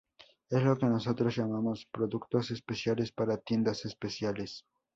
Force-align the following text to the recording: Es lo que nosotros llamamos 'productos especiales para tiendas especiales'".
Es 0.49 0.63
lo 0.63 0.75
que 0.79 0.87
nosotros 0.87 1.35
llamamos 1.35 1.85
'productos 1.85 2.49
especiales 2.49 3.11
para 3.11 3.37
tiendas 3.37 3.85
especiales'". 3.85 4.65